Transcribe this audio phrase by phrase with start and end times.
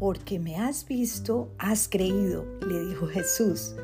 [0.00, 3.74] porque me has visto, has creído, le dijo Jesús.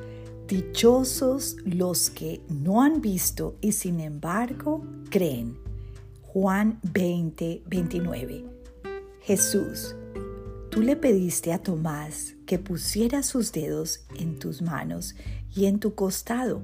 [0.49, 5.59] Dichosos los que no han visto y sin embargo creen.
[6.23, 8.47] Juan 20, 29.
[9.21, 9.95] Jesús,
[10.71, 15.17] tú le pediste a Tomás que pusiera sus dedos en tus manos
[15.55, 16.63] y en tu costado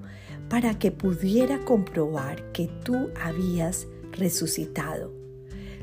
[0.49, 5.13] para que pudiera comprobar que tú habías resucitado.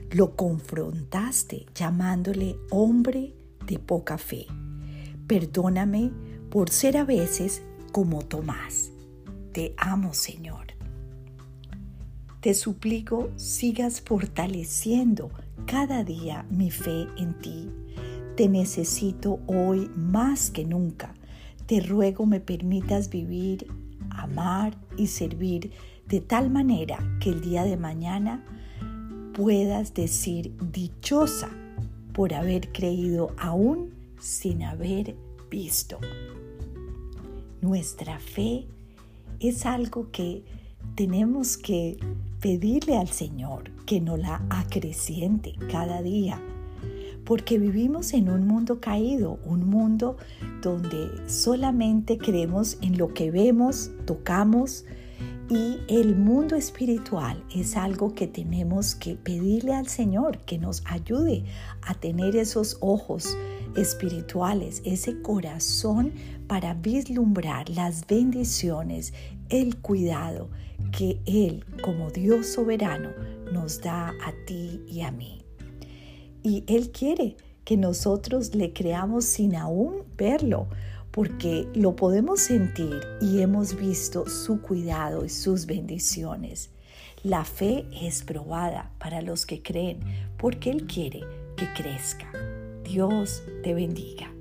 [0.10, 3.36] Lo confrontaste llamándole hombre
[3.70, 4.48] de poca fe.
[5.28, 6.12] Perdóname
[6.50, 7.62] por ser a veces
[7.92, 8.92] como Tomás.
[9.54, 10.74] Te amo, Señor.
[12.42, 15.30] Te suplico sigas fortaleciendo
[15.68, 17.70] cada día mi fe en ti.
[18.36, 21.14] Te necesito hoy más que nunca.
[21.68, 23.68] Te ruego me permitas vivir,
[24.10, 25.72] amar y servir
[26.08, 28.44] de tal manera que el día de mañana
[29.34, 31.50] puedas decir dichosa
[32.14, 35.16] por haber creído aún sin haber
[35.50, 36.00] visto.
[37.62, 38.66] Nuestra fe
[39.40, 40.44] es algo que
[40.96, 41.98] tenemos que
[42.42, 46.42] pedirle al Señor que nos la acreciente cada día,
[47.26, 50.18] porque vivimos en un mundo caído, un mundo
[50.62, 54.86] donde solamente creemos en lo que vemos, tocamos,
[55.50, 61.44] y el mundo espiritual es algo que tenemos que pedirle al Señor que nos ayude
[61.82, 63.36] a tener esos ojos
[63.76, 66.14] espirituales, ese corazón
[66.48, 69.14] para vislumbrar las bendiciones,
[69.50, 70.50] el cuidado
[70.92, 73.10] que Él como Dios soberano
[73.52, 75.42] nos da a ti y a mí.
[76.44, 80.68] Y Él quiere que nosotros le creamos sin aún verlo,
[81.12, 86.70] porque lo podemos sentir y hemos visto su cuidado y sus bendiciones.
[87.24, 90.00] La fe es probada para los que creen,
[90.38, 91.22] porque Él quiere
[91.58, 92.32] que crezca.
[92.84, 94.32] Dios te bendiga.